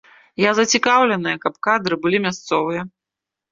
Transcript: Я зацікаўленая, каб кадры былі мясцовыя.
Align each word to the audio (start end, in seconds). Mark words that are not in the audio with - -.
Я 0.43 0.51
зацікаўленая, 0.59 1.35
каб 1.45 1.53
кадры 1.69 2.01
былі 2.07 2.25
мясцовыя. 2.27 2.81